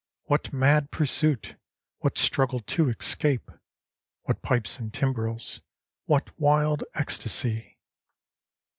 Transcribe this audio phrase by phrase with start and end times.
[0.23, 1.57] What mad pursuit?
[1.99, 3.51] What struggle to escape.
[4.23, 5.61] What pipes and timbrels?
[6.05, 7.77] What wild ecstasy?